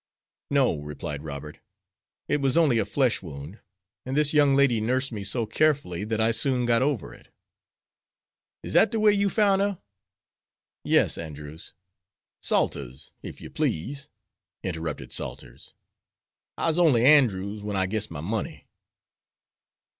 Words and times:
"No," 0.49 0.79
replied 0.79 1.21
Robert, 1.23 1.59
"it 2.27 2.41
was 2.41 2.57
only 2.57 2.79
a 2.79 2.85
flesh 2.85 3.21
wound; 3.21 3.59
and 4.03 4.17
this 4.17 4.33
young 4.33 4.55
lady 4.55 4.81
nursed 4.81 5.11
me 5.11 5.23
so 5.23 5.45
carefully 5.45 6.03
that 6.05 6.19
I 6.19 6.31
soon 6.31 6.65
got 6.65 6.81
over 6.81 7.13
it." 7.13 7.27
"Is 8.63 8.73
dat 8.73 8.89
de 8.89 8.99
way 8.99 9.11
you 9.13 9.29
foun' 9.29 9.59
her?" 9.59 9.77
"Yes, 10.83 11.19
Andrews," 11.19 11.73
"Salters, 12.41 13.11
ef 13.23 13.39
you 13.39 13.51
please," 13.51 14.09
interrupted 14.63 15.13
Salters. 15.13 15.75
I'se 16.57 16.79
only 16.79 17.05
Andrews 17.05 17.61
wen 17.61 17.75
I 17.77 17.85
gits 17.85 18.09
my 18.09 18.21
money." 18.21 18.65